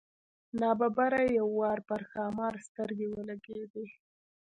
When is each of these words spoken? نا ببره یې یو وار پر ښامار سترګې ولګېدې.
نا 0.59 0.69
ببره 0.79 1.19
یې 1.25 1.31
یو 1.39 1.47
وار 1.59 1.79
پر 1.87 2.01
ښامار 2.11 2.53
سترګې 2.67 3.07
ولګېدې. 3.09 3.85